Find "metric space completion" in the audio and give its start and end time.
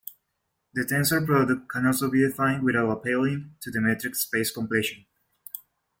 3.81-5.05